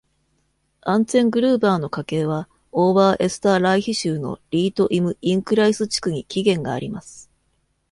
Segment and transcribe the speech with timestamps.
[0.81, 7.29] アンツェングルーバーの家系は、オーバーエスターライヒ州のリート・イム・インクライス地区に起源があります。